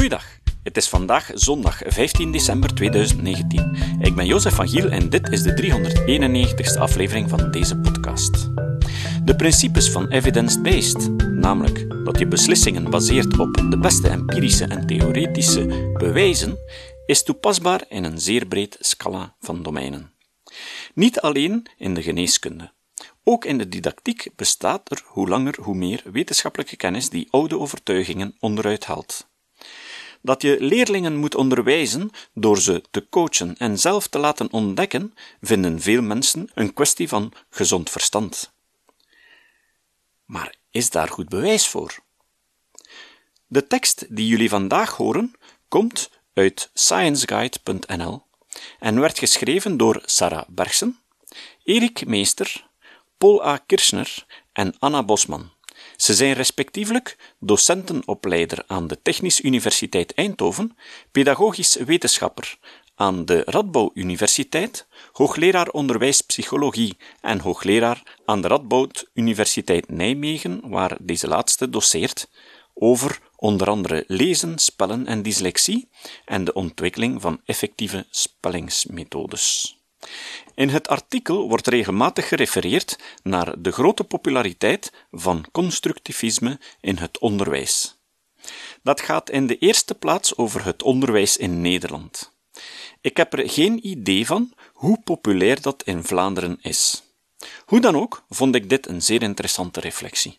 [0.00, 0.38] Goeiedag.
[0.62, 3.76] Het is vandaag zondag 15 december 2019.
[4.00, 8.48] Ik ben Jozef van Giel en dit is de 391ste aflevering van deze podcast.
[9.24, 15.92] De principes van evidence-based, namelijk dat je beslissingen baseert op de beste empirische en theoretische
[15.98, 16.58] bewijzen,
[17.06, 20.12] is toepasbaar in een zeer breed scala van domeinen.
[20.94, 22.72] Niet alleen in de geneeskunde.
[23.24, 28.36] Ook in de didactiek bestaat er hoe langer hoe meer wetenschappelijke kennis die oude overtuigingen
[28.38, 29.28] onderuit haalt.
[30.22, 35.80] Dat je leerlingen moet onderwijzen door ze te coachen en zelf te laten ontdekken, vinden
[35.80, 38.52] veel mensen een kwestie van gezond verstand.
[40.24, 41.98] Maar is daar goed bewijs voor?
[43.46, 45.34] De tekst die jullie vandaag horen
[45.68, 48.22] komt uit scienceguide.nl
[48.78, 50.98] en werd geschreven door Sarah Bergsen,
[51.64, 52.68] Erik Meester,
[53.18, 53.56] Paul A.
[53.56, 55.50] Kirschner en Anna Bosman.
[56.00, 60.76] Ze zijn respectievelijk docentenopleider aan de Technische Universiteit Eindhoven,
[61.12, 62.58] pedagogisch wetenschapper
[62.94, 71.28] aan de Radboud Universiteit, hoogleraar onderwijspsychologie en hoogleraar aan de Radboud Universiteit Nijmegen, waar deze
[71.28, 72.28] laatste doseert
[72.74, 75.88] over onder andere lezen, spellen en dyslexie
[76.24, 79.79] en de ontwikkeling van effectieve spellingsmethodes.
[80.54, 87.98] In het artikel wordt regelmatig gerefereerd naar de grote populariteit van constructivisme in het onderwijs.
[88.82, 92.32] Dat gaat in de eerste plaats over het onderwijs in Nederland.
[93.00, 97.02] Ik heb er geen idee van hoe populair dat in Vlaanderen is.
[97.64, 100.38] Hoe dan ook vond ik dit een zeer interessante reflectie.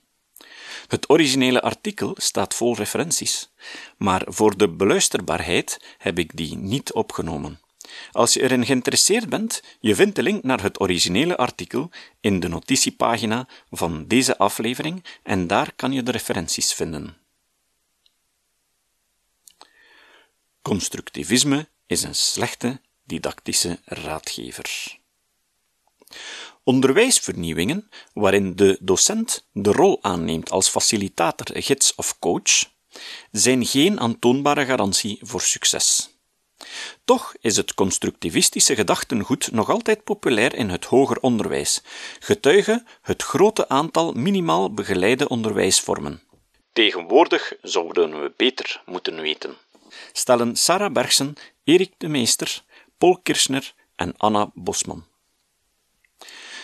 [0.87, 3.49] Het originele artikel staat vol referenties,
[3.97, 7.59] maar voor de beluisterbaarheid heb ik die niet opgenomen.
[8.11, 11.89] Als je erin geïnteresseerd bent, je vindt de link naar het originele artikel
[12.19, 17.17] in de notitiepagina van deze aflevering en daar kan je de referenties vinden.
[20.61, 24.99] Constructivisme is een slechte didactische raadgever.
[26.63, 32.69] Onderwijsvernieuwingen, waarin de docent de rol aanneemt als facilitator, gids of coach,
[33.31, 36.10] zijn geen aantoonbare garantie voor succes.
[37.05, 41.81] Toch is het constructivistische gedachtengoed nog altijd populair in het hoger onderwijs,
[42.19, 46.21] getuige het grote aantal minimaal begeleide onderwijsvormen.
[46.73, 49.55] Tegenwoordig zouden we beter moeten weten.
[50.11, 52.63] Stellen Sarah Bergsen, Erik de Meester,
[52.97, 55.05] Paul Kirschner en Anna Bosman.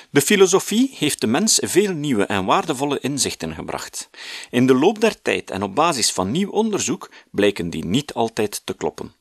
[0.09, 4.09] De filosofie heeft de mens veel nieuwe en waardevolle inzichten gebracht.
[4.49, 8.61] In de loop der tijd en op basis van nieuw onderzoek blijken die niet altijd
[8.65, 9.15] te kloppen.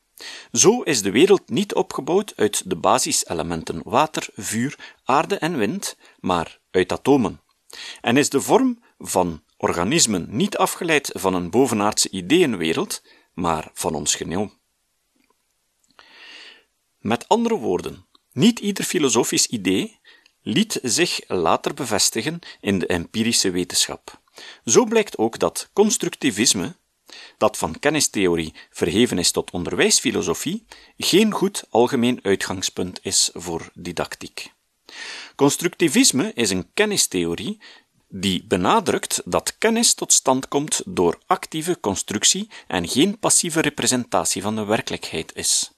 [0.51, 6.59] Zo is de wereld niet opgebouwd uit de basiselementen water, vuur, aarde en wind, maar
[6.71, 7.41] uit atomen.
[8.01, 13.01] En is de vorm van organismen niet afgeleid van een bovenaardse ideeënwereld,
[13.33, 14.57] maar van ons genoom.
[16.99, 19.99] Met andere woorden, niet ieder filosofisch idee
[20.41, 24.21] liet zich later bevestigen in de empirische wetenschap.
[24.65, 26.75] Zo blijkt ook dat constructivisme,
[27.37, 30.65] dat van kennistheorie verheven is tot onderwijsfilosofie,
[30.97, 34.53] geen goed algemeen uitgangspunt is voor didactiek.
[35.35, 37.59] Constructivisme is een kennistheorie
[38.09, 44.55] die benadrukt dat kennis tot stand komt door actieve constructie en geen passieve representatie van
[44.55, 45.71] de werkelijkheid is.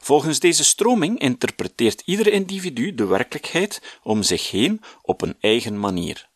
[0.00, 6.28] Volgens deze stroming interpreteert ieder individu de werkelijkheid om zich heen op een eigen manier.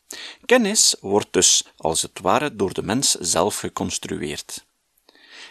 [0.47, 4.67] Kennis wordt dus als het ware door de mens zelf geconstrueerd.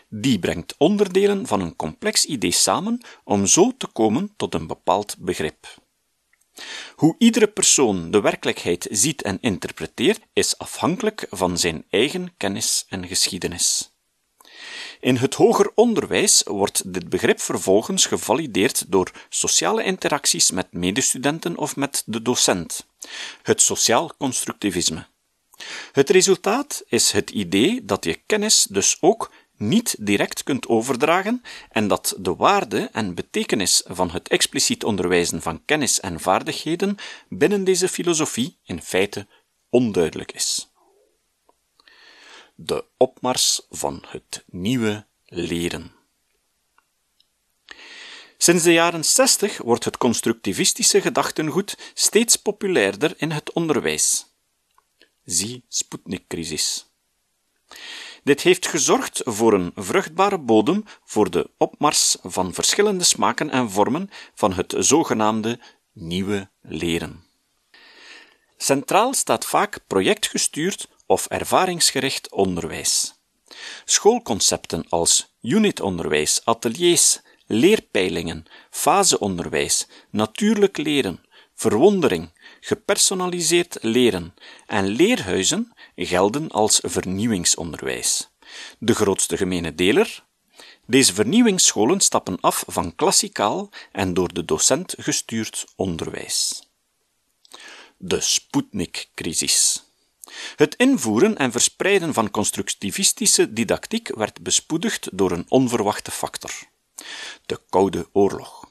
[0.10, 5.16] Die brengt onderdelen van een complex idee samen om zo te komen tot een bepaald
[5.18, 5.78] begrip.
[6.96, 13.08] Hoe iedere persoon de werkelijkheid ziet en interpreteert, is afhankelijk van zijn eigen kennis en
[13.08, 13.92] geschiedenis.
[15.00, 21.76] In het hoger onderwijs wordt dit begrip vervolgens gevalideerd door sociale interacties met medestudenten of
[21.76, 22.86] met de docent,
[23.42, 25.06] het sociaal constructivisme.
[25.92, 31.88] Het resultaat is het idee dat je kennis dus ook niet direct kunt overdragen en
[31.88, 36.98] dat de waarde en betekenis van het expliciet onderwijzen van kennis en vaardigheden
[37.30, 39.28] binnen deze filosofie in feite
[39.70, 40.69] onduidelijk is.
[42.62, 45.92] De opmars van het nieuwe leren.
[48.38, 54.26] Sinds de jaren 60 wordt het constructivistische gedachtengoed steeds populairder in het onderwijs.
[55.26, 56.86] Zie Sputnik-crisis.
[58.24, 64.10] Dit heeft gezorgd voor een vruchtbare bodem voor de opmars van verschillende smaken en vormen
[64.34, 65.60] van het zogenaamde
[65.94, 67.24] nieuwe leren.
[68.58, 73.14] Centraal staat vaak projectgestuurd of ervaringsgericht onderwijs.
[73.86, 81.26] Schoolconcepten als unitonderwijs, ateliers, leerpeilingen, faseonderwijs, natuurlijk leren,
[81.56, 84.34] verwondering, gepersonaliseerd leren
[84.68, 88.30] en leerhuizen gelden als vernieuwingsonderwijs.
[88.80, 90.24] De grootste gemene deler?
[90.86, 96.64] Deze vernieuwingsscholen stappen af van klassikaal en door de docent gestuurd onderwijs.
[97.98, 99.89] De Sputnik-crisis.
[100.56, 106.52] Het invoeren en verspreiden van constructivistische didactiek werd bespoedigd door een onverwachte factor:
[107.46, 108.68] de Koude Oorlog.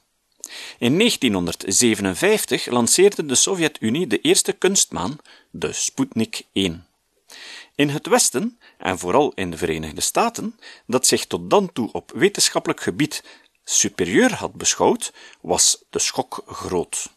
[0.78, 5.18] In 1957 lanceerde de Sovjet-Unie de eerste kunstmaan,
[5.50, 6.86] de Sputnik 1.
[7.74, 12.12] In het Westen, en vooral in de Verenigde Staten, dat zich tot dan toe op
[12.14, 13.24] wetenschappelijk gebied
[13.64, 17.10] superieur had beschouwd, was de schok groot.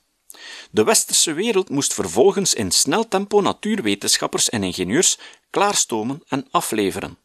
[0.72, 5.18] De westerse wereld moest vervolgens in snel tempo natuurwetenschappers en ingenieurs
[5.50, 7.18] klaarstomen en afleveren.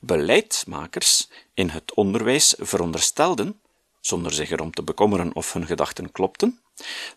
[0.00, 3.60] Beleidsmakers in het onderwijs veronderstelden,
[4.00, 6.60] zonder zich erom te bekommeren of hun gedachten klopten,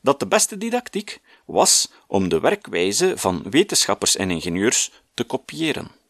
[0.02, 6.03] dat de beste didactiek was om de werkwijze van wetenschappers en ingenieurs te kopiëren.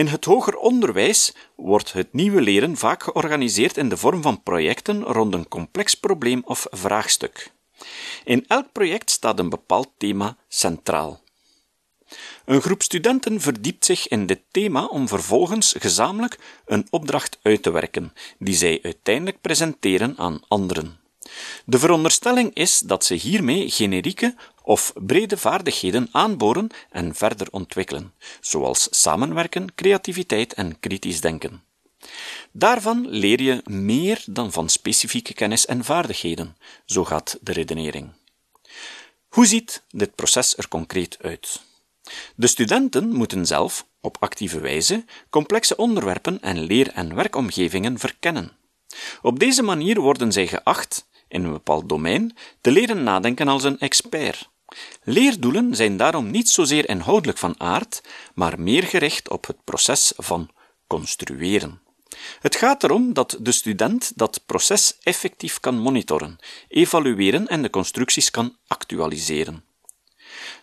[0.00, 5.02] In het hoger onderwijs wordt het nieuwe leren vaak georganiseerd in de vorm van projecten
[5.02, 7.50] rond een complex probleem of vraagstuk.
[8.24, 11.20] In elk project staat een bepaald thema centraal.
[12.44, 17.70] Een groep studenten verdiept zich in dit thema om vervolgens gezamenlijk een opdracht uit te
[17.70, 20.98] werken, die zij uiteindelijk presenteren aan anderen.
[21.64, 24.34] De veronderstelling is dat ze hiermee generieke
[24.70, 31.62] of brede vaardigheden aanboren en verder ontwikkelen, zoals samenwerken, creativiteit en kritisch denken.
[32.52, 38.08] Daarvan leer je meer dan van specifieke kennis en vaardigheden, zo gaat de redenering.
[39.28, 41.60] Hoe ziet dit proces er concreet uit?
[42.34, 48.52] De studenten moeten zelf, op actieve wijze, complexe onderwerpen en leer- en werkomgevingen verkennen.
[49.22, 53.78] Op deze manier worden zij geacht, in een bepaald domein, te leren nadenken als een
[53.78, 54.48] expert.
[55.02, 58.02] Leerdoelen zijn daarom niet zozeer inhoudelijk van aard,
[58.34, 60.50] maar meer gericht op het proces van
[60.86, 61.80] construeren.
[62.40, 66.38] Het gaat erom dat de student dat proces effectief kan monitoren,
[66.68, 69.64] evalueren en de constructies kan actualiseren.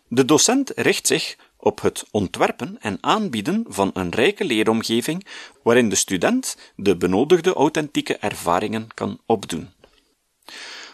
[0.07, 5.25] De docent richt zich op het ontwerpen en aanbieden van een rijke leeromgeving
[5.63, 9.69] waarin de student de benodigde authentieke ervaringen kan opdoen.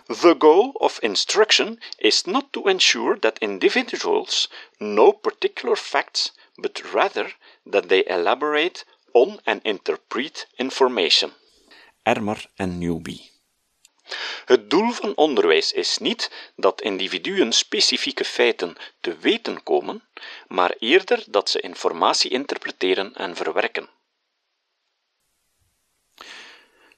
[0.07, 7.33] The goal of instruction is not to ensure that individuals know particular facts, but rather
[7.65, 8.83] that they elaborate
[9.13, 11.31] on and interpret information.
[12.05, 13.21] Ermer en Newby.
[14.45, 20.03] Het doel van onderwijs is niet dat individuen specifieke feiten te weten komen,
[20.47, 23.89] maar eerder dat ze informatie interpreteren en verwerken.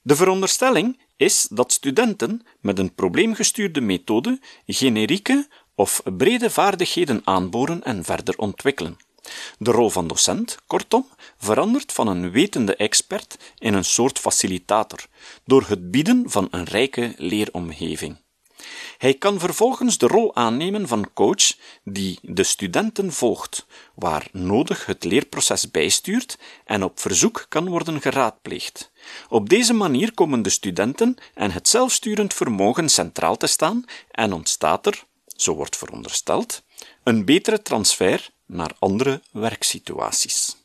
[0.05, 8.03] De veronderstelling is dat studenten met een probleemgestuurde methode generieke of brede vaardigheden aanboren en
[8.03, 8.97] verder ontwikkelen.
[9.57, 11.07] De rol van docent, kortom,
[11.37, 15.05] verandert van een wetende expert in een soort facilitator,
[15.45, 18.17] door het bieden van een rijke leeromgeving.
[18.97, 21.53] Hij kan vervolgens de rol aannemen van coach
[21.83, 23.65] die de studenten volgt,
[23.95, 28.91] waar nodig het leerproces bijstuurt en op verzoek kan worden geraadpleegd.
[29.29, 34.85] Op deze manier komen de studenten en het zelfsturend vermogen centraal te staan en ontstaat
[34.85, 35.03] er,
[35.35, 36.63] zo wordt verondersteld,
[37.03, 40.55] een betere transfer naar andere werksituaties.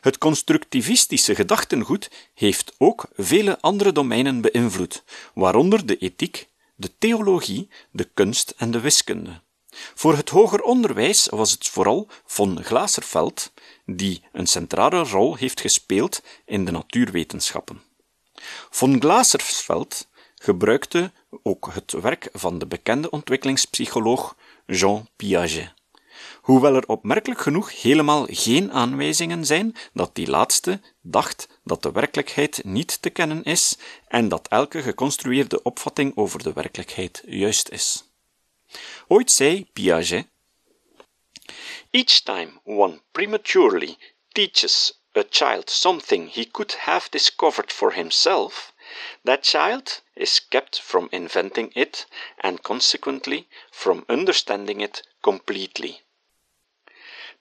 [0.00, 5.02] Het constructivistische gedachtengoed heeft ook vele andere domeinen beïnvloed,
[5.34, 9.40] waaronder de ethiek, de theologie, de kunst en de wiskunde.
[9.94, 13.52] Voor het hoger onderwijs was het vooral von Glaserveld
[13.86, 17.82] die een centrale rol heeft gespeeld in de natuurwetenschappen.
[18.70, 21.12] Von Glaserveld gebruikte
[21.42, 24.36] ook het werk van de bekende ontwikkelingspsycholoog
[24.66, 25.72] Jean Piaget
[26.42, 32.64] hoewel er opmerkelijk genoeg helemaal geen aanwijzingen zijn dat die laatste dacht dat de werkelijkheid
[32.64, 33.76] niet te kennen is
[34.08, 38.04] en dat elke geconstrueerde opvatting over de werkelijkheid juist is.
[39.08, 40.26] Ooit zei Piaget:
[41.90, 43.96] Each time one prematurely
[44.32, 48.72] teaches a child something he could have discovered for himself,
[49.24, 52.06] that child is kept from inventing it
[52.36, 56.02] and consequently from understanding it completely.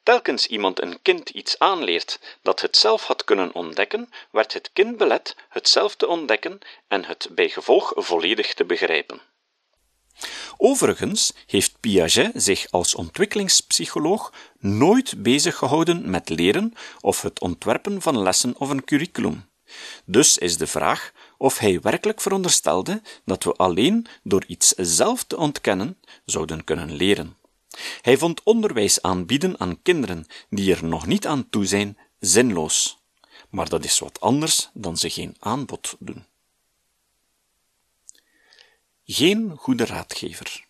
[0.03, 4.97] Telkens iemand een kind iets aanleert dat het zelf had kunnen ontdekken, werd het kind
[4.97, 9.21] belet het zelf te ontdekken en het bijgevolg volledig te begrijpen.
[10.57, 18.21] Overigens heeft Piaget zich als ontwikkelingspsycholoog nooit bezig gehouden met leren of het ontwerpen van
[18.21, 19.49] lessen of een curriculum.
[20.05, 25.37] Dus is de vraag of hij werkelijk veronderstelde dat we alleen door iets zelf te
[25.37, 27.39] ontkennen zouden kunnen leren.
[28.01, 32.97] Hij vond onderwijs aanbieden aan kinderen die er nog niet aan toe zijn zinloos.
[33.49, 36.25] Maar dat is wat anders dan ze geen aanbod doen.
[39.05, 40.65] Geen goede raadgever.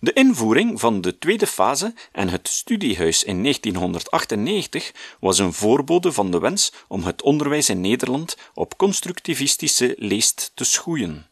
[0.00, 6.30] De invoering van de tweede fase en het studiehuis in 1998 was een voorbode van
[6.30, 11.26] de wens om het onderwijs in Nederland op constructivistische leest te schoeien.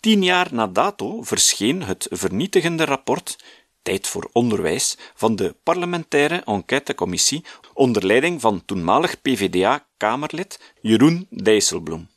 [0.00, 3.36] Tien jaar na dato verscheen het vernietigende rapport
[3.82, 7.44] Tijd voor onderwijs van de parlementaire enquêtecommissie
[7.74, 12.08] onder leiding van toenmalig PVDA-Kamerlid Jeroen Dijsselbloem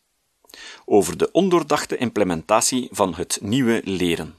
[0.85, 4.37] over de ondoordachte implementatie van het nieuwe leren.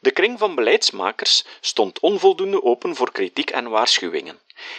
[0.00, 4.38] De kring van beleidsmakers stond onvoldoende open voor kritiek en waarschuwingen.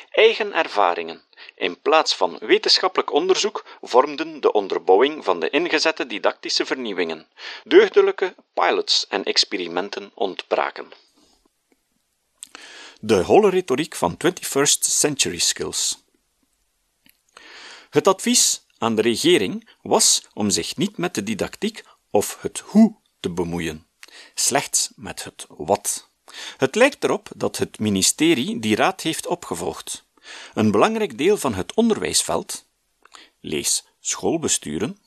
[0.10, 1.22] Eigen ervaringen,
[1.56, 7.28] in plaats van wetenschappelijk onderzoek, vormden de onderbouwing van de ingezette didactische vernieuwingen.
[7.64, 10.92] Deugdelijke pilots en experimenten ontbraken.
[13.02, 16.04] De holle retoriek van 21st century skills.
[17.90, 22.96] Het advies aan de regering was om zich niet met de didactiek of het hoe
[23.20, 23.88] te bemoeien,
[24.34, 26.10] slechts met het wat.
[26.58, 30.06] Het lijkt erop dat het ministerie die raad heeft opgevolgd.
[30.54, 32.66] Een belangrijk deel van het onderwijsveld,
[33.40, 34.98] lees schoolbesturen,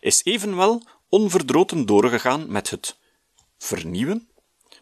[0.00, 2.96] is evenwel onverdroten doorgegaan met het
[3.58, 4.28] vernieuwen,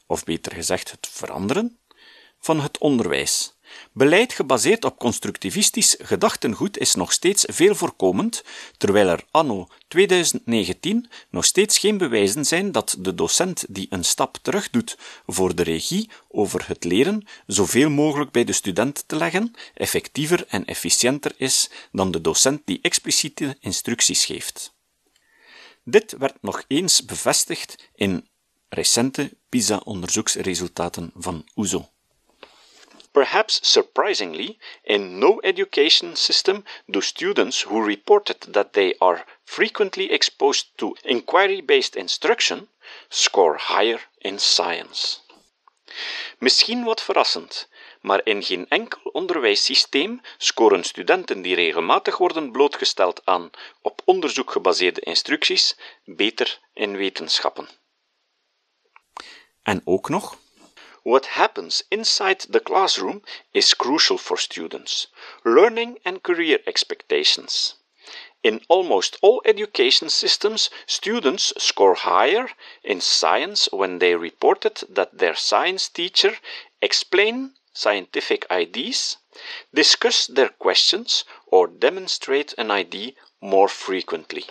[0.07, 1.79] of beter gezegd het veranderen,
[2.47, 3.55] van het onderwijs.
[3.93, 8.45] Beleid gebaseerd op constructivistisch gedachtengoed is nog steeds veel voorkomend,
[8.77, 14.39] terwijl er anno 2019 nog steeds geen bewijzen zijn dat de docent die een stap
[14.43, 19.55] terug doet voor de regie over het leren zoveel mogelijk bij de student te leggen,
[19.75, 24.75] effectiever en efficiënter is dan de docent die expliciete instructies geeft.
[25.85, 28.29] Dit werd nog eens bevestigd in
[28.69, 31.89] recente PISA-onderzoeksresultaten van OESO.
[33.17, 40.67] Perhaps surprisingly, in no education system do students who reported that they are frequently exposed
[40.77, 42.69] to inquiry based instruction
[43.09, 45.21] score higher in science.
[46.39, 47.69] Misschien wat verrassend,
[48.01, 53.51] maar in geen enkel onderwijssysteem scoren studenten die regelmatig worden blootgesteld aan
[53.83, 57.69] op onderzoek gebaseerde instructies beter in wetenschappen.
[59.63, 60.39] En ook nog
[61.07, 63.23] what happens inside the classroom
[63.55, 65.07] is crucial for students,
[65.45, 67.77] learning and career expectations.
[68.43, 72.49] In almost all education systems, students score higher
[72.83, 76.39] in science when they reported that their science teacher
[76.83, 79.19] explain scientific ideas,
[79.73, 84.45] discuss their questions, or demonstrate an idea more frequently.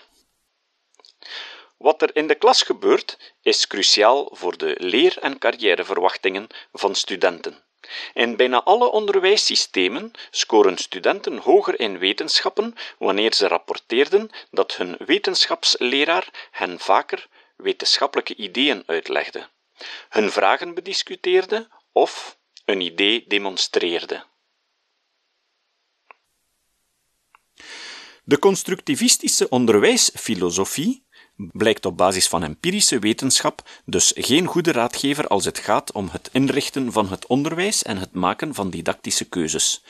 [1.78, 7.64] Wat er in de klas gebeurt, is cruciaal voor de leer- en carrièreverwachtingen van studenten.
[8.14, 16.50] In bijna alle onderwijssystemen scoren studenten hoger in wetenschappen wanneer ze rapporteerden dat hun wetenschapsleraar
[16.52, 19.50] hen vaker wetenschappelijke ideeën uitlegde,
[20.10, 24.24] hun vragen bediscuteerde of een idee demonstreerde.
[28.24, 31.05] De constructivistische onderwijsfilosofie
[31.38, 36.30] blijkt op basis van empirische wetenschap dus geen goede raadgever als het gaat om het
[36.32, 39.84] inrichten van het onderwijs en het maken van didactische keuzes.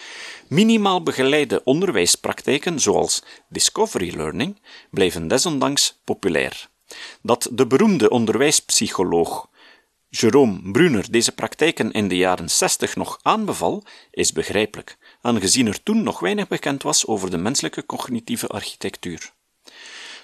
[0.47, 6.69] Minimaal begeleide onderwijspraktijken zoals discovery learning blijven desondanks populair.
[7.21, 9.49] Dat de beroemde onderwijspsycholoog
[10.09, 16.03] Jerome Brunner deze praktijken in de jaren 60 nog aanbeval, is begrijpelijk, aangezien er toen
[16.03, 19.33] nog weinig bekend was over de menselijke cognitieve architectuur.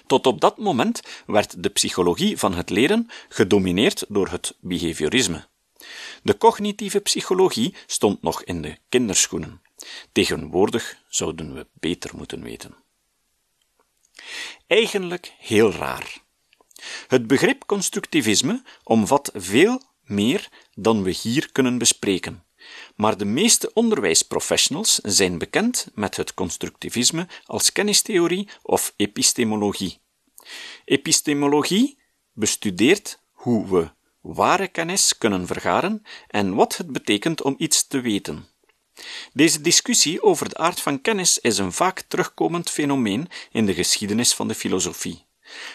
[0.06, 5.46] Tot op dat moment werd de psychologie van het leren gedomineerd door het behaviorisme.
[6.22, 9.62] De cognitieve psychologie stond nog in de kinderschoenen.
[10.12, 12.74] Tegenwoordig zouden we beter moeten weten.
[14.66, 16.20] Eigenlijk heel raar.
[17.06, 22.44] Het begrip constructivisme omvat veel meer dan we hier kunnen bespreken.
[23.02, 29.98] Maar de meeste onderwijsprofessionals zijn bekend met het constructivisme als kennistheorie of epistemologie.
[30.84, 31.98] Epistemologie
[32.32, 33.90] bestudeert hoe we
[34.20, 38.48] ware kennis kunnen vergaren en wat het betekent om iets te weten.
[39.32, 44.34] Deze discussie over de aard van kennis is een vaak terugkomend fenomeen in de geschiedenis
[44.34, 45.24] van de filosofie.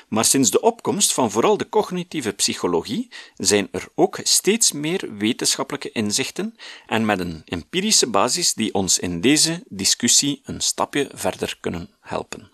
[0.07, 5.91] Maar sinds de opkomst van vooral de cognitieve psychologie zijn er ook steeds meer wetenschappelijke
[5.91, 6.55] inzichten
[6.87, 12.51] en met een empirische basis die ons in deze discussie een stapje verder kunnen helpen.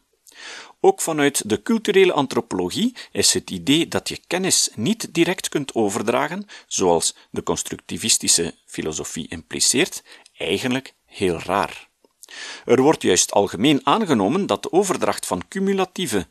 [0.85, 6.45] Ook vanuit de culturele antropologie is het idee dat je kennis niet direct kunt overdragen,
[6.67, 10.03] zoals de constructivistische filosofie impliceert,
[10.37, 11.87] eigenlijk heel raar.
[12.65, 16.27] Er wordt juist algemeen aangenomen dat de overdracht van cumulatieve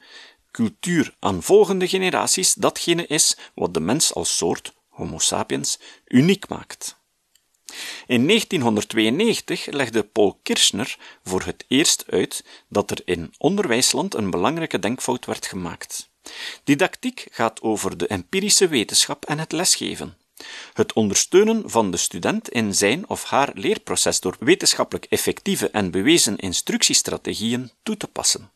[0.52, 7.00] cultuur aan volgende generaties datgene is wat de mens als soort, Homo sapiens, uniek maakt.
[8.06, 14.78] In 1992 legde Paul Kirchner voor het eerst uit dat er in onderwijsland een belangrijke
[14.78, 16.10] denkfout werd gemaakt.
[16.64, 20.16] Didactiek gaat over de empirische wetenschap en het lesgeven.
[20.72, 26.36] Het ondersteunen van de student in zijn of haar leerproces door wetenschappelijk effectieve en bewezen
[26.36, 28.50] instructiestrategieën toe te passen.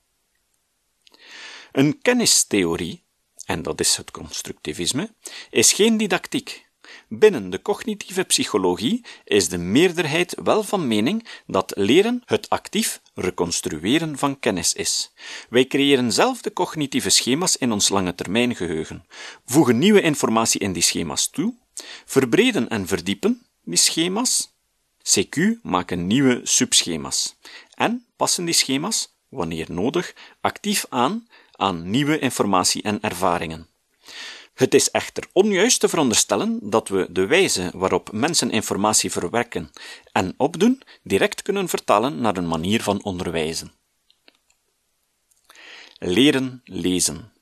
[1.77, 3.05] Een kennistheorie,
[3.45, 5.15] en dat is het constructivisme,
[5.51, 6.67] is geen didactiek.
[7.09, 14.19] Binnen de cognitieve psychologie is de meerderheid wel van mening dat leren het actief reconstrueren
[14.19, 15.13] van kennis is.
[15.49, 19.07] Wij creëren zelf de cognitieve schema's in ons lange termijn geheugen,
[19.45, 21.55] voegen nieuwe informatie in die schema's toe,
[22.05, 24.55] verbreden en verdiepen die schema's,
[25.03, 27.37] CQ maken nieuwe subschema's
[27.75, 33.69] en passen die schema's, wanneer nodig, actief aan aan nieuwe informatie en ervaringen.
[34.55, 39.71] Het is echter onjuist te veronderstellen dat we de wijze waarop mensen informatie verwerken
[40.13, 43.73] en opdoen direct kunnen vertalen naar een manier van onderwijzen.
[45.99, 47.33] Leren lezen.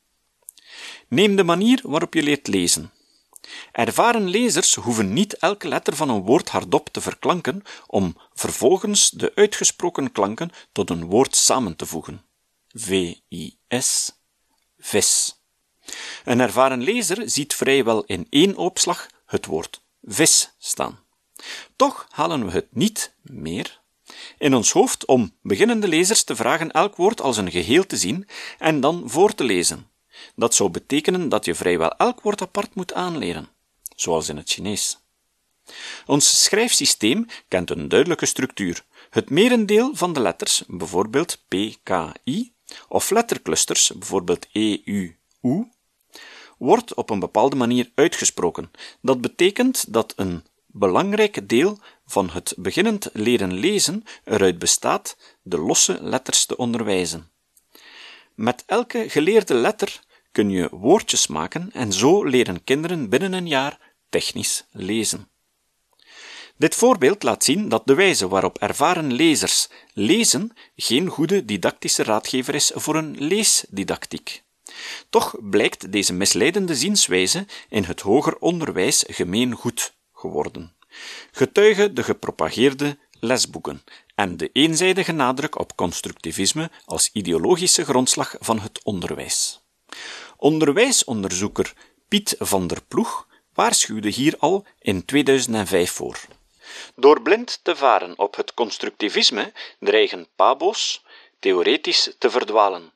[1.09, 2.93] Neem de manier waarop je leert lezen.
[3.73, 9.33] Ervaren lezers hoeven niet elke letter van een woord hardop te verklanken om vervolgens de
[9.35, 12.25] uitgesproken klanken tot een woord samen te voegen.
[12.75, 14.13] V-I-S,
[14.79, 15.41] vis.
[16.25, 20.99] Een ervaren lezer ziet vrijwel in één opslag het woord vis staan.
[21.77, 23.83] Toch halen we het niet meer
[24.39, 28.29] in ons hoofd om beginnende lezers te vragen elk woord als een geheel te zien
[28.59, 29.91] en dan voor te lezen.
[30.37, 33.49] Dat zou betekenen dat je vrijwel elk woord apart moet aanleren,
[33.97, 34.99] zoals in het Chinees.
[36.07, 38.85] Ons schrijfsysteem kent een duidelijke structuur.
[39.11, 42.54] Het merendeel van de letters, bijvoorbeeld P, K, I,
[42.89, 45.69] of letterclusters, bijvoorbeeld E, U, U,
[46.59, 48.71] wordt op een bepaalde manier uitgesproken.
[49.03, 55.99] Dat betekent dat een belangrijk deel van het beginnend leren lezen eruit bestaat de losse
[56.01, 57.31] letters te onderwijzen.
[58.35, 60.01] Met elke geleerde letter
[60.33, 65.29] kun je woordjes maken en zo leren kinderen binnen een jaar technisch lezen.
[66.57, 72.55] Dit voorbeeld laat zien dat de wijze waarop ervaren lezers lezen geen goede didactische raadgever
[72.55, 74.43] is voor een leesdidactiek.
[75.11, 80.73] Toch blijkt deze misleidende zienswijze in het hoger onderwijs gemeen goed geworden.
[81.33, 83.83] Getuige de gepropageerde lesboeken
[84.15, 89.61] en de eenzijdige nadruk op constructivisme als ideologische grondslag van het onderwijs.
[90.37, 91.73] Onderwijsonderzoeker
[92.09, 96.21] Piet van der Ploeg waarschuwde hier al in 2005 voor.
[96.97, 101.03] Door blind te varen op het constructivisme dreigen pabo's
[101.39, 102.93] theoretisch te verdwalen.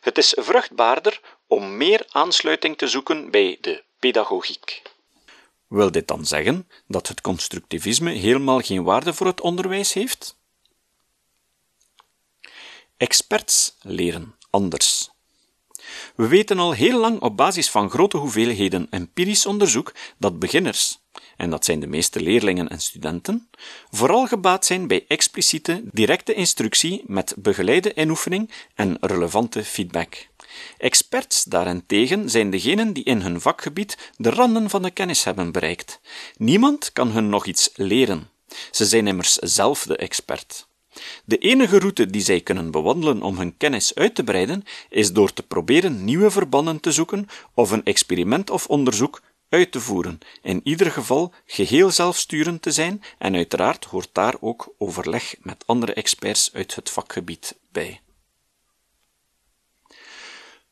[0.00, 4.82] Het is vruchtbaarder om meer aansluiting te zoeken bij de pedagogiek.
[5.68, 10.36] Wil dit dan zeggen dat het constructivisme helemaal geen waarde voor het onderwijs heeft?
[12.96, 15.11] Experts leren anders.
[16.16, 20.98] We weten al heel lang op basis van grote hoeveelheden empirisch onderzoek dat beginners,
[21.36, 23.48] en dat zijn de meeste leerlingen en studenten,
[23.90, 30.26] vooral gebaat zijn bij expliciete, directe instructie met begeleide inoefening en relevante feedback.
[30.78, 36.00] Experts daarentegen zijn degenen die in hun vakgebied de randen van de kennis hebben bereikt.
[36.36, 38.30] Niemand kan hun nog iets leren.
[38.70, 40.66] Ze zijn immers zelf de expert.
[41.24, 45.32] De enige route die zij kunnen bewandelen om hun kennis uit te breiden, is door
[45.32, 50.60] te proberen nieuwe verbanden te zoeken of een experiment of onderzoek uit te voeren, in
[50.64, 56.50] ieder geval geheel zelfsturend te zijn en uiteraard hoort daar ook overleg met andere experts
[56.52, 58.00] uit het vakgebied bij.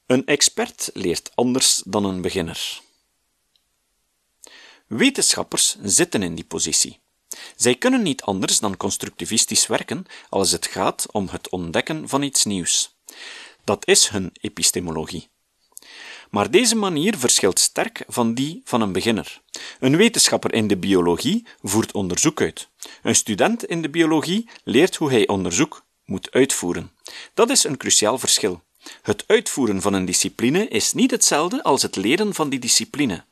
[0.07, 2.81] Een expert leert anders dan een beginner.
[4.87, 7.00] Wetenschappers zitten in die positie.
[7.57, 12.45] Zij kunnen niet anders dan constructivistisch werken als het gaat om het ontdekken van iets
[12.45, 12.97] nieuws.
[13.65, 15.29] Dat is hun epistemologie.
[16.31, 19.41] Maar deze manier verschilt sterk van die van een beginner.
[19.81, 22.69] Een wetenschapper in de biologie voert onderzoek uit.
[23.03, 26.91] Een student in de biologie leert hoe hij onderzoek moet uitvoeren.
[27.35, 28.63] Dat is een cruciaal verschil.
[29.03, 33.25] Het uitvoeren van een discipline is niet hetzelfde als het leren van die discipline.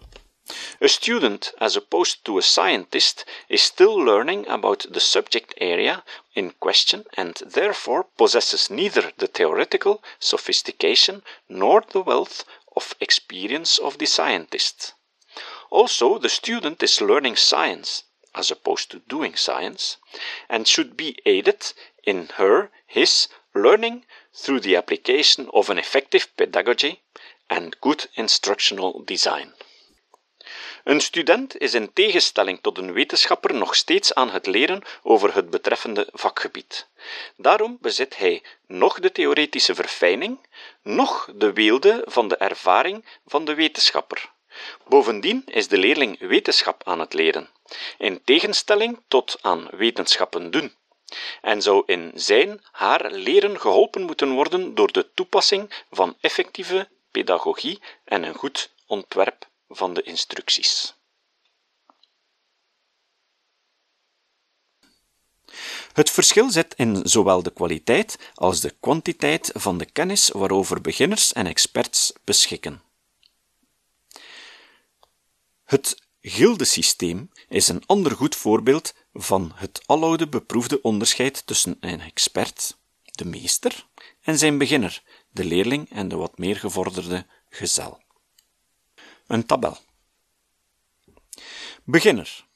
[0.81, 6.03] A student, as opposed to a scientist, is still learning about the subject area
[6.35, 13.99] in question and therefore possesses neither the theoretical sophistication nor the wealth of experience of
[13.99, 14.95] the scientist.
[15.69, 19.99] Also, the student is learning science, as opposed to doing science,
[20.49, 27.03] and should be aided in her, his, learning through the application of an effective pedagogy
[27.51, 29.53] and good instructional design.
[30.89, 35.51] Een student is in tegenstelling tot een wetenschapper nog steeds aan het leren over het
[35.51, 36.89] betreffende vakgebied.
[37.37, 40.47] Daarom bezit hij nog de theoretische verfijning,
[40.83, 44.31] nog de weelde van de ervaring van de wetenschapper.
[44.87, 47.49] Bovendien is de leerling wetenschap aan het leren,
[47.99, 50.75] in tegenstelling tot aan wetenschappen doen,
[51.41, 57.83] en zou in zijn haar leren geholpen moeten worden door de toepassing van effectieve pedagogie
[58.05, 60.97] en een goed ontwerp van de instructies.
[65.93, 71.33] Het verschil zit in zowel de kwaliteit als de kwantiteit van de kennis waarover beginners
[71.33, 72.83] en experts beschikken.
[75.65, 82.77] Het gildesysteem is een ander goed voorbeeld van het aloude beproefde onderscheid tussen een expert,
[83.03, 83.87] de meester,
[84.21, 88.01] en zijn beginner, de leerling en de wat meer gevorderde gezel.
[89.29, 89.77] Een tabel.
[91.85, 92.47] Beginner.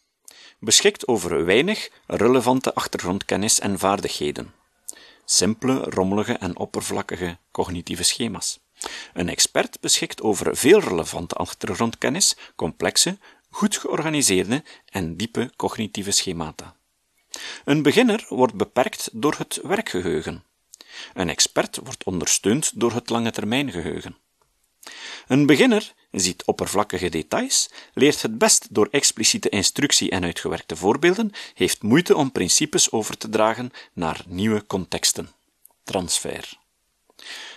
[0.59, 4.55] Beschikt over weinig relevante achtergrondkennis en vaardigheden.
[5.25, 8.61] Simpele, rommelige en oppervlakkige cognitieve schema's.
[9.13, 13.19] Een expert beschikt over veel relevante achtergrondkennis, complexe,
[13.51, 16.77] goed georganiseerde en diepe cognitieve schemata.
[17.65, 20.45] Een beginner wordt beperkt door het werkgeheugen.
[21.15, 24.17] Een expert wordt ondersteund door het lange termijngeheugen.
[25.27, 31.83] Een beginner ziet oppervlakkige details, leert het best door expliciete instructie en uitgewerkte voorbeelden, heeft
[31.83, 35.31] moeite om principes over te dragen naar nieuwe contexten.
[35.85, 36.59] Transfer.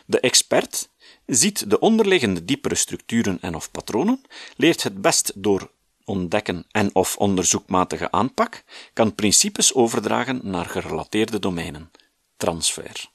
[0.05, 0.89] De expert
[1.25, 4.21] ziet de onderliggende diepere structuren en of patronen,
[4.55, 5.71] leert het best door
[6.05, 8.63] ontdekken en of onderzoekmatige aanpak,
[8.93, 11.91] kan principes overdragen naar gerelateerde domeinen.
[12.37, 13.09] Transfer.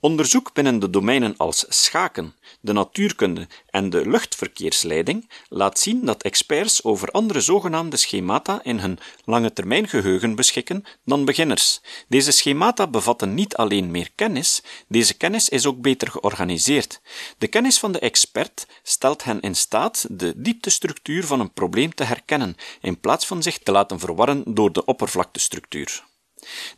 [0.00, 6.84] Onderzoek binnen de domeinen als schaken, de natuurkunde en de luchtverkeersleiding laat zien dat experts
[6.84, 11.80] over andere zogenaamde schemata in hun lange termijn geheugen beschikken dan beginners.
[12.08, 17.00] Deze schemata bevatten niet alleen meer kennis, deze kennis is ook beter georganiseerd.
[17.38, 22.04] De kennis van de expert stelt hen in staat de dieptestructuur van een probleem te
[22.04, 26.04] herkennen, in plaats van zich te laten verwarren door de oppervlaktestructuur.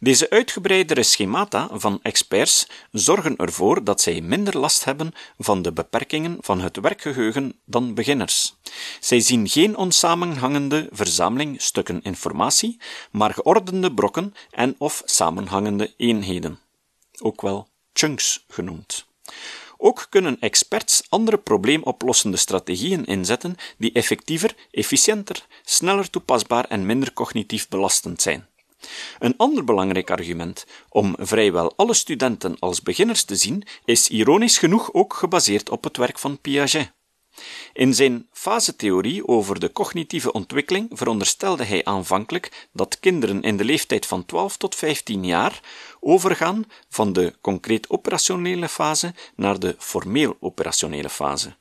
[0.01, 6.37] Deze uitgebreidere schemata van experts zorgen ervoor dat zij minder last hebben van de beperkingen
[6.41, 8.55] van het werkgeheugen dan beginners.
[9.01, 16.59] Zij zien geen onsamenhangende verzameling stukken informatie, maar geordende brokken en of samenhangende eenheden,
[17.19, 19.07] ook wel chunks genoemd.
[19.81, 27.69] Ook kunnen experts andere probleemoplossende strategieën inzetten die effectiever, efficiënter, sneller toepasbaar en minder cognitief
[27.69, 28.49] belastend zijn.
[29.19, 34.93] Een ander belangrijk argument om vrijwel alle studenten als beginners te zien, is ironisch genoeg
[34.93, 36.93] ook gebaseerd op het werk van Piaget.
[37.73, 44.07] In zijn fasetheorie over de cognitieve ontwikkeling veronderstelde hij aanvankelijk dat kinderen in de leeftijd
[44.07, 45.61] van 12 tot 15 jaar
[46.01, 51.57] overgaan van de concreet operationele fase naar de formeel operationele fase.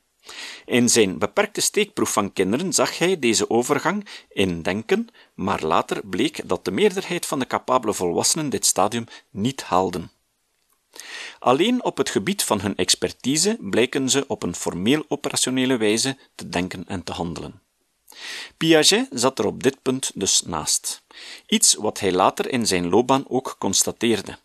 [0.64, 6.48] In zijn beperkte steekproef van kinderen zag hij deze overgang in denken, maar later bleek
[6.48, 10.10] dat de meerderheid van de capabele volwassenen dit stadium niet haalden.
[11.38, 16.48] Alleen op het gebied van hun expertise blijken ze op een formeel operationele wijze te
[16.48, 17.62] denken en te handelen.
[18.56, 21.02] Piaget zat er op dit punt dus naast,
[21.46, 24.38] iets wat hij later in zijn loopbaan ook constateerde.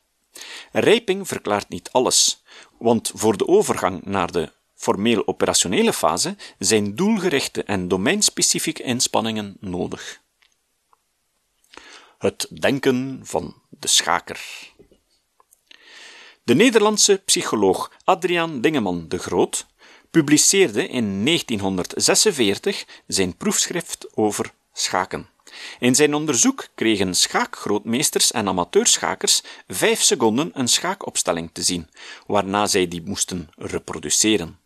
[0.71, 2.43] Rijping verklaart niet alles,
[2.77, 4.51] want voor de overgang naar de
[4.83, 10.21] formeel operationele fase zijn doelgerichte en domeinspecifieke inspanningen nodig.
[12.17, 14.41] Het denken van de schaker.
[16.43, 19.65] De Nederlandse psycholoog Adriaan Dingeman de Groot
[20.11, 25.29] publiceerde in 1946 zijn proefschrift over schaken.
[25.79, 31.89] In zijn onderzoek kregen schaakgrootmeesters en amateurschakers vijf seconden een schaakopstelling te zien,
[32.27, 34.61] waarna zij die moesten reproduceren.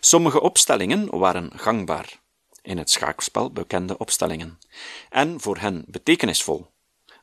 [0.00, 2.20] Sommige opstellingen waren gangbaar,
[2.62, 4.58] in het schaakspel bekende opstellingen,
[5.08, 6.66] en voor hen betekenisvol.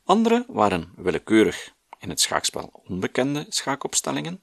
[0.04, 4.42] Andere waren willekeurig, in het schaakspel onbekende schaakopstellingen.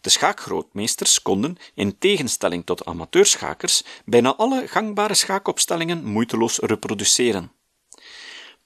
[0.00, 7.52] De schaakgrootmeesters konden, in tegenstelling tot amateurschakers, bijna alle gangbare schaakopstellingen moeiteloos reproduceren.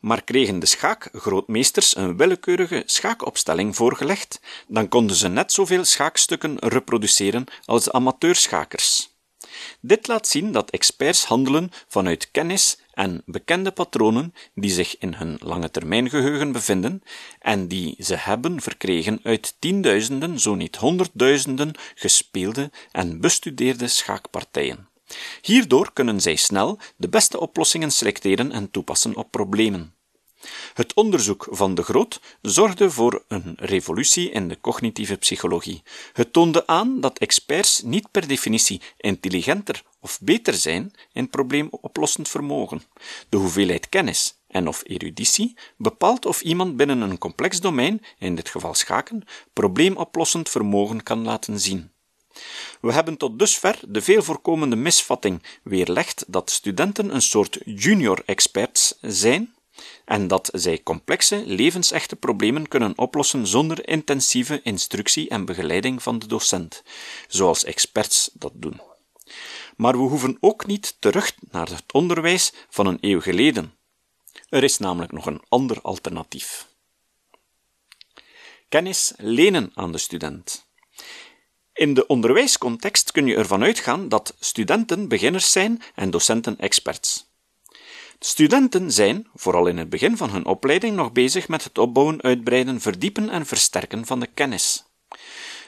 [0.04, 7.44] Maar kregen de schaakgrootmeesters een willekeurige schaakopstelling voorgelegd, dan konden ze net zoveel schaakstukken reproduceren
[7.64, 9.16] als de amateurschakers.
[9.80, 15.36] Dit laat zien dat experts handelen vanuit kennis en bekende patronen die zich in hun
[15.40, 17.02] lange termijn geheugen bevinden
[17.38, 24.88] en die ze hebben verkregen uit tienduizenden, zo niet honderdduizenden gespeelde en bestudeerde schaakpartijen.
[25.42, 29.94] Hierdoor kunnen zij snel de beste oplossingen selecteren en toepassen op problemen.
[30.74, 35.82] Het onderzoek van de Groot zorgde voor een revolutie in de cognitieve psychologie.
[36.12, 42.82] Het toonde aan dat experts niet per definitie intelligenter of beter zijn in probleemoplossend vermogen.
[43.28, 48.48] De hoeveelheid kennis en of eruditie bepaalt of iemand binnen een complex domein, in dit
[48.48, 51.93] geval schaken, probleemoplossend vermogen kan laten zien.
[52.80, 58.98] We hebben tot dusver de veel voorkomende misvatting weerlegd dat studenten een soort junior experts
[59.00, 59.54] zijn
[60.04, 66.26] en dat zij complexe, levensechte problemen kunnen oplossen zonder intensieve instructie en begeleiding van de
[66.26, 66.82] docent,
[67.28, 68.80] zoals experts dat doen.
[69.76, 73.74] Maar we hoeven ook niet terug naar het onderwijs van een eeuw geleden.
[74.48, 76.66] Er is namelijk nog een ander alternatief.
[78.68, 80.66] Kennis lenen aan de student.
[81.74, 87.32] In de onderwijscontext kun je ervan uitgaan dat studenten beginners zijn en docenten experts.
[88.18, 92.80] Studenten zijn, vooral in het begin van hun opleiding, nog bezig met het opbouwen, uitbreiden,
[92.80, 94.84] verdiepen en versterken van de kennis.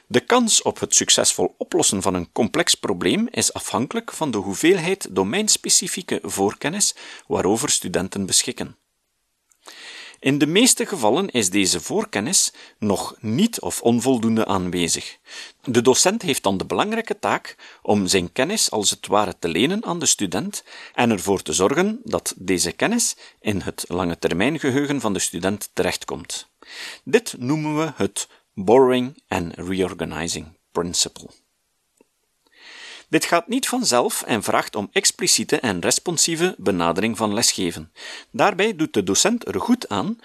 [0.07, 5.14] De kans op het succesvol oplossen van een complex probleem is afhankelijk van de hoeveelheid
[5.14, 6.95] domeinspecifieke voorkennis
[7.27, 8.77] waarover studenten beschikken.
[10.18, 15.18] In de meeste gevallen is deze voorkennis nog niet of onvoldoende aanwezig.
[15.64, 19.85] De docent heeft dan de belangrijke taak om zijn kennis als het ware te lenen
[19.85, 25.00] aan de student en ervoor te zorgen dat deze kennis in het lange termijn geheugen
[25.00, 26.48] van de student terechtkomt.
[27.05, 31.45] Dit noemen we het borrowing and reorganizing principle.
[33.09, 37.92] Dit gaat niet vanzelf en vraagt om expliciete en responsieve benadering van lesgeven.
[38.31, 40.19] Daarbij doet de docent er goed aan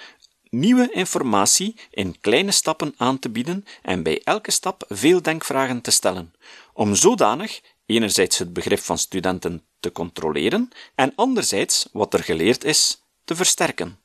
[0.49, 5.91] nieuwe informatie in kleine stappen aan te bieden en bij elke stap veel denkvragen te
[5.91, 6.33] stellen,
[6.73, 13.03] om zodanig enerzijds het begrip van studenten te controleren en anderzijds wat er geleerd is
[13.23, 13.99] te versterken.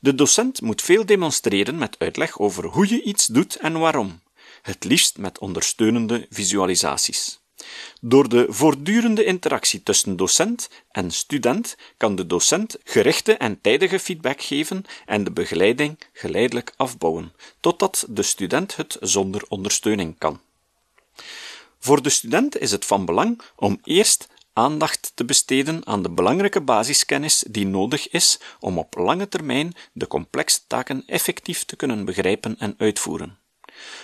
[0.00, 4.20] De docent moet veel demonstreren met uitleg over hoe je iets doet en waarom,
[4.62, 7.40] het liefst met ondersteunende visualisaties.
[8.00, 14.42] Door de voortdurende interactie tussen docent en student kan de docent gerichte en tijdige feedback
[14.42, 20.40] geven en de begeleiding geleidelijk afbouwen, totdat de student het zonder ondersteuning kan.
[21.78, 26.60] Voor de student is het van belang om eerst aandacht te besteden aan de belangrijke
[26.60, 32.58] basiskennis die nodig is om op lange termijn de complexe taken effectief te kunnen begrijpen
[32.58, 33.38] en uitvoeren.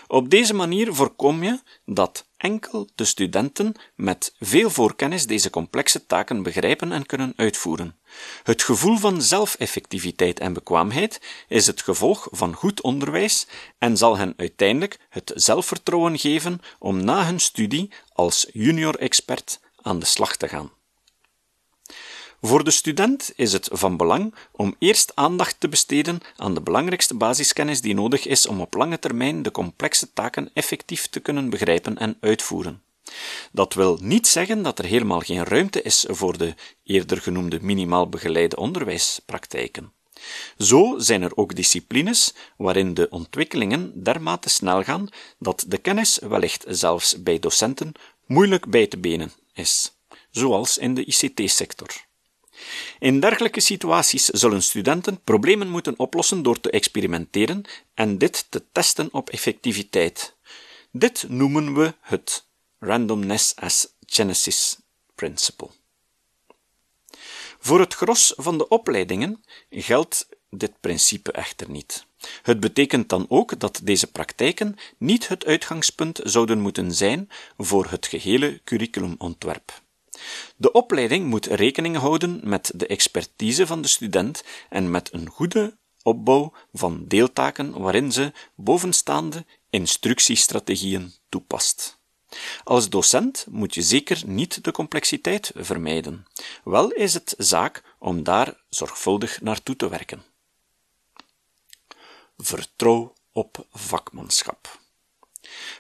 [0.07, 6.43] Op deze manier voorkom je dat enkel de studenten met veel voorkennis deze complexe taken
[6.43, 7.99] begrijpen en kunnen uitvoeren.
[8.43, 13.47] Het gevoel van zelfeffectiviteit en bekwaamheid is het gevolg van goed onderwijs
[13.79, 19.99] en zal hen uiteindelijk het zelfvertrouwen geven om na hun studie als junior expert aan
[19.99, 20.71] de slag te gaan.
[22.45, 27.15] Voor de student is het van belang om eerst aandacht te besteden aan de belangrijkste
[27.15, 31.99] basiskennis die nodig is om op lange termijn de complexe taken effectief te kunnen begrijpen
[31.99, 32.83] en uitvoeren.
[33.53, 38.09] Dat wil niet zeggen dat er helemaal geen ruimte is voor de eerder genoemde minimaal
[38.09, 39.93] begeleide onderwijspraktijken.
[40.59, 46.65] Zo zijn er ook disciplines waarin de ontwikkelingen dermate snel gaan dat de kennis wellicht
[46.69, 47.93] zelfs bij docenten
[48.27, 49.93] moeilijk bij te benen is,
[50.31, 52.11] zoals in de ICT-sector.
[52.99, 57.63] In dergelijke situaties zullen studenten problemen moeten oplossen door te experimenteren
[57.95, 60.35] en dit te testen op effectiviteit.
[60.91, 62.45] Dit noemen we het
[62.79, 64.77] randomness as genesis
[65.15, 65.69] principle.
[67.59, 72.07] Voor het gros van de opleidingen geldt dit principe echter niet.
[72.43, 78.07] Het betekent dan ook dat deze praktijken niet het uitgangspunt zouden moeten zijn voor het
[78.07, 79.83] gehele curriculumontwerp.
[80.57, 85.77] De opleiding moet rekening houden met de expertise van de student en met een goede
[86.03, 92.01] opbouw van deeltaken waarin ze bovenstaande instructiestrategieën toepast.
[92.65, 96.27] Als docent moet je zeker niet de complexiteit vermijden.
[96.65, 100.23] Wel is het zaak om daar zorgvuldig naartoe te werken.
[102.37, 104.82] Vertrouw op vakmanschap.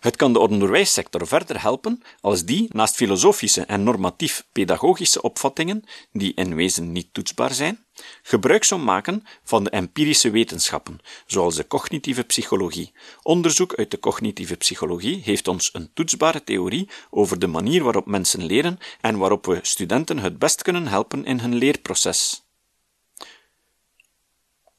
[0.00, 6.54] Het kan de onderwijssector verder helpen als die, naast filosofische en normatief-pedagogische opvattingen, die in
[6.54, 7.84] wezen niet toetsbaar zijn,
[8.22, 12.92] gebruik zou maken van de empirische wetenschappen, zoals de cognitieve psychologie.
[13.22, 18.44] Onderzoek uit de cognitieve psychologie heeft ons een toetsbare theorie over de manier waarop mensen
[18.44, 22.42] leren en waarop we studenten het best kunnen helpen in hun leerproces.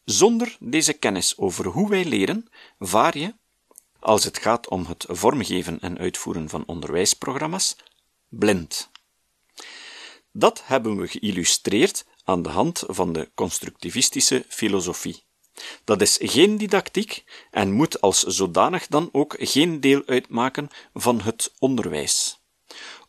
[0.06, 2.48] Zonder deze kennis over hoe wij leren,
[2.80, 3.34] vaar je,
[4.04, 7.76] als het gaat om het vormgeven en uitvoeren van onderwijsprogramma's,
[8.30, 8.90] blind.
[10.32, 15.24] Dat hebben we geïllustreerd aan de hand van de constructivistische filosofie.
[15.84, 21.54] Dat is geen didactiek en moet als zodanig dan ook geen deel uitmaken van het
[21.60, 22.42] onderwijs.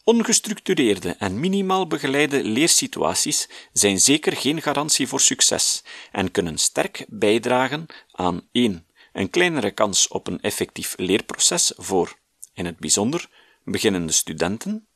[0.05, 7.87] Ongestructureerde en minimaal begeleide leersituaties zijn zeker geen garantie voor succes en kunnen sterk bijdragen
[8.13, 8.87] aan 1.
[9.15, 12.19] Een kleinere kans op een effectief leerproces voor,
[12.55, 13.29] in het bijzonder,
[13.65, 14.87] beginnende studenten.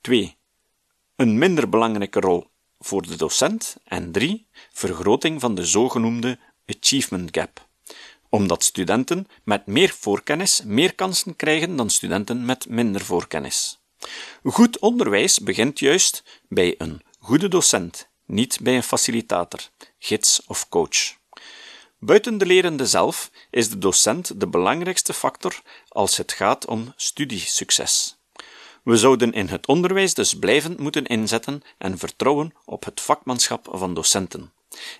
[0.00, 0.36] 2.
[1.16, 2.46] Een minder belangrijke rol
[2.78, 3.76] voor de docent.
[3.84, 4.46] En 3.
[4.72, 7.66] Vergroting van de zogenoemde achievement gap
[8.34, 13.80] omdat studenten met meer voorkennis meer kansen krijgen dan studenten met minder voorkennis.
[14.42, 19.60] Goed onderwijs begint juist bij een goede docent, niet bij een facilitator,
[19.98, 21.22] gids of coach.
[22.04, 28.16] Buiten de lerende zelf is de docent de belangrijkste factor als het gaat om studiesucces.
[28.82, 33.94] We zouden in het onderwijs dus blijvend moeten inzetten en vertrouwen op het vakmanschap van
[33.94, 34.52] docenten,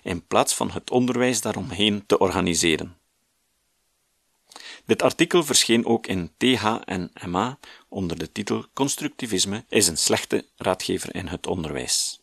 [0.03, 2.97] in plaats van het onderwijs daaromheen te organiseren.
[4.85, 7.57] Dit artikel verscheen ook in TH en MA
[7.89, 12.19] onder de titel Constructivisme is een slechte raadgever in het onderwijs.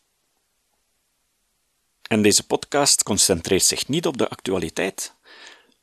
[2.07, 5.15] En deze podcast concentreert zich niet op de actualiteit,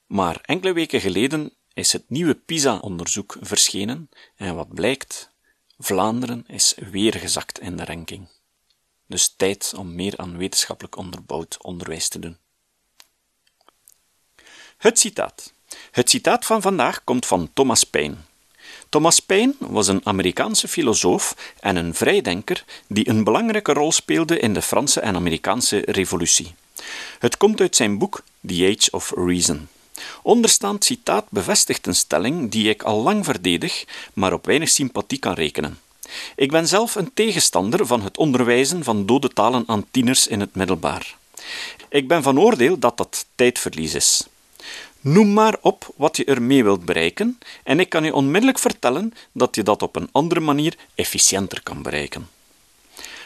[0.06, 5.30] maar enkele weken geleden is het nieuwe PISA-onderzoek verschenen en wat blijkt,
[5.82, 8.28] Vlaanderen is weer gezakt in de ranking.
[9.06, 12.38] Dus tijd om meer aan wetenschappelijk onderbouwd onderwijs te doen.
[14.76, 15.52] Het citaat.
[15.90, 18.16] Het citaat van vandaag komt van Thomas Paine.
[18.90, 24.54] Thomas Paine was een Amerikaanse filosoof en een vrijdenker die een belangrijke rol speelde in
[24.54, 26.54] de Franse en Amerikaanse revolutie.
[27.18, 29.68] Het komt uit zijn boek The Age of Reason.
[30.22, 35.34] Onderstaand citaat bevestigt een stelling die ik al lang verdedig, maar op weinig sympathie kan
[35.34, 35.78] rekenen.
[36.36, 40.54] Ik ben zelf een tegenstander van het onderwijzen van dode talen aan tieners in het
[40.54, 41.16] middelbaar.
[41.88, 44.24] Ik ben van oordeel dat dat tijdverlies is.
[45.00, 49.56] Noem maar op wat je ermee wilt bereiken, en ik kan je onmiddellijk vertellen dat
[49.56, 52.28] je dat op een andere manier efficiënter kan bereiken.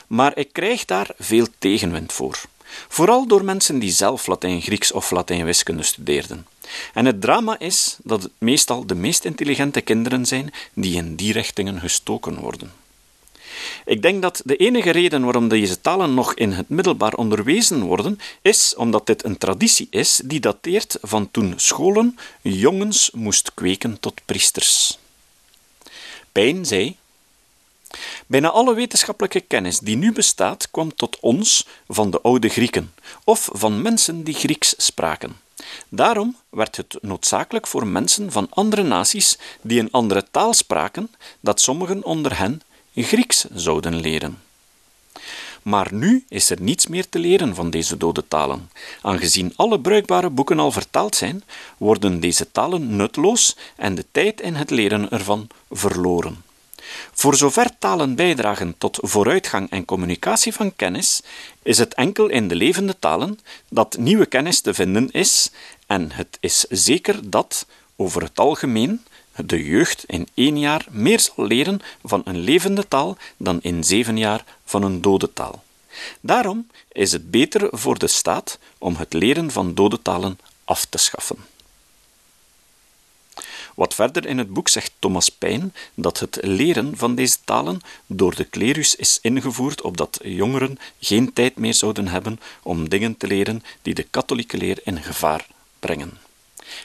[0.07, 2.41] Maar ik krijg daar veel tegenwind voor.
[2.89, 6.47] Vooral door mensen die zelf Latijn-Grieks of Latijn-wiskunde studeerden.
[6.95, 11.33] En het drama is dat het meestal de meest intelligente kinderen zijn die in die
[11.33, 12.84] richtingen gestoken worden.
[13.85, 18.19] Ik denk dat de enige reden waarom deze talen nog in het middelbaar onderwezen worden,
[18.43, 24.21] is omdat dit een traditie is die dateert van toen scholen jongens moest kweken tot
[24.25, 24.99] priesters.
[26.33, 26.97] Pijn zei:
[28.27, 33.49] Bijna alle wetenschappelijke kennis die nu bestaat, kwam tot ons van de oude Grieken, of
[33.53, 35.37] van mensen die Grieks spraken.
[35.89, 41.11] Daarom werd het noodzakelijk voor mensen van andere naties die een andere taal spraken,
[41.41, 42.61] dat sommigen onder hen
[42.95, 44.43] Grieks zouden leren.
[45.63, 48.71] Maar nu is er niets meer te leren van deze dode talen.
[49.03, 51.45] Aangezien alle bruikbare boeken al vertaald zijn,
[51.77, 56.45] worden deze talen nutloos en de tijd in het leren ervan verloren.
[57.13, 61.23] Voor zover talen bijdragen tot vooruitgang en communicatie van kennis,
[61.63, 65.51] is het enkel in de levende talen dat nieuwe kennis te vinden is,
[65.87, 69.05] en het is zeker dat, over het algemeen,
[69.37, 74.18] de jeugd in één jaar meer zal leren van een levende taal dan in zeven
[74.18, 75.62] jaar van een dode taal.
[76.20, 80.99] Daarom is het beter voor de staat om het leren van dode talen af te
[80.99, 81.37] schaffen.
[83.75, 88.35] Wat verder in het boek zegt Thomas Paine dat het leren van deze talen door
[88.35, 93.63] de klerus is ingevoerd opdat jongeren geen tijd meer zouden hebben om dingen te leren
[93.83, 95.46] die de katholieke leer in gevaar
[95.79, 96.19] brengen.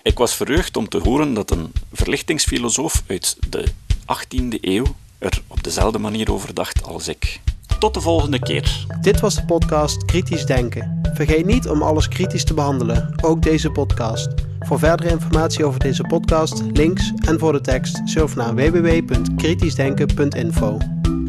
[0.03, 3.67] Ik was verheugd om te horen dat een verlichtingsfilosoof uit de
[4.01, 7.41] 18e eeuw er op dezelfde manier over dacht als ik.
[7.79, 8.85] Tot de volgende keer.
[9.01, 11.01] Dit was de podcast Kritisch Denken.
[11.13, 14.27] Vergeet niet om alles kritisch te behandelen, ook deze podcast.
[14.59, 20.98] Voor verdere informatie over deze podcast, links en voor de tekst, surf naar www.kritischdenken.info.